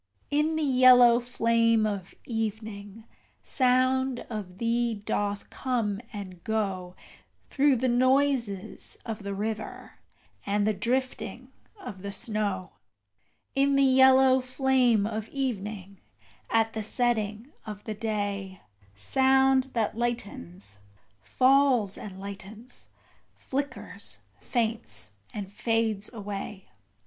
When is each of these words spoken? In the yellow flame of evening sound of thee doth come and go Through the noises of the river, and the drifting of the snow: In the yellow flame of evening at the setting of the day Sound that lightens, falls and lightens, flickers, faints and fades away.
In 0.31 0.55
the 0.55 0.63
yellow 0.63 1.19
flame 1.19 1.85
of 1.85 2.15
evening 2.25 3.05
sound 3.43 4.21
of 4.31 4.57
thee 4.57 4.95
doth 4.95 5.51
come 5.51 6.01
and 6.11 6.43
go 6.43 6.95
Through 7.51 7.75
the 7.75 7.87
noises 7.87 8.97
of 9.05 9.21
the 9.21 9.35
river, 9.35 9.99
and 10.43 10.65
the 10.65 10.73
drifting 10.73 11.51
of 11.79 12.01
the 12.01 12.11
snow: 12.11 12.71
In 13.53 13.75
the 13.75 13.83
yellow 13.83 14.39
flame 14.41 15.05
of 15.05 15.29
evening 15.29 15.99
at 16.49 16.73
the 16.73 16.81
setting 16.81 17.51
of 17.67 17.83
the 17.83 17.93
day 17.93 18.59
Sound 18.95 19.65
that 19.73 19.95
lightens, 19.95 20.79
falls 21.19 21.95
and 21.95 22.19
lightens, 22.19 22.89
flickers, 23.35 24.17
faints 24.39 25.11
and 25.31 25.51
fades 25.51 26.11
away. 26.11 26.71